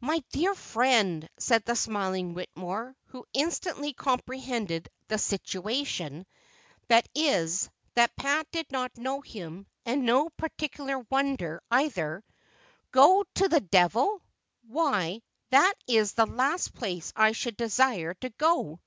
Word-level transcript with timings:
"My 0.00 0.24
dear 0.32 0.54
friend," 0.54 1.28
said 1.38 1.66
the 1.66 1.76
smiling 1.76 2.32
Whittemore, 2.32 2.96
who 3.08 3.26
instantly 3.34 3.92
comprehended 3.92 4.88
"the 5.08 5.18
situation" 5.18 6.24
that 6.86 7.06
is, 7.14 7.68
that 7.92 8.16
Pat 8.16 8.50
did 8.52 8.72
not 8.72 8.96
know 8.96 9.20
him, 9.20 9.66
and 9.84 10.06
no 10.06 10.30
particular 10.30 11.00
wonder, 11.10 11.62
either 11.70 12.24
"'go 12.90 13.22
to 13.34 13.48
the 13.48 13.60
devil?' 13.60 14.22
why, 14.66 15.20
that 15.50 15.74
is 15.86 16.14
the 16.14 16.24
last 16.24 16.72
place 16.72 17.12
I 17.14 17.32
should 17.32 17.58
desire 17.58 18.14
to 18.22 18.30
go 18.30 18.76
to!" 18.76 18.80